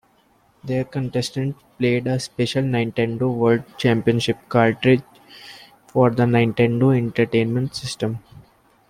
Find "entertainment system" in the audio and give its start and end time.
6.97-8.17